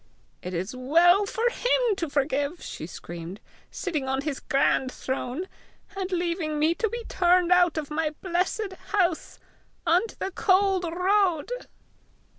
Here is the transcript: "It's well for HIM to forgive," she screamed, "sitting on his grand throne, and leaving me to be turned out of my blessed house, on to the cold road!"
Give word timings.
"It's 0.41 0.73
well 0.73 1.27
for 1.27 1.47
HIM 1.51 1.95
to 1.97 2.09
forgive," 2.09 2.59
she 2.63 2.87
screamed, 2.87 3.39
"sitting 3.69 4.07
on 4.07 4.21
his 4.21 4.39
grand 4.39 4.91
throne, 4.91 5.47
and 5.95 6.11
leaving 6.11 6.57
me 6.57 6.73
to 6.73 6.89
be 6.89 7.03
turned 7.03 7.51
out 7.51 7.77
of 7.77 7.91
my 7.91 8.15
blessed 8.19 8.73
house, 8.93 9.37
on 9.85 10.07
to 10.07 10.17
the 10.17 10.31
cold 10.31 10.85
road!" 10.91 11.51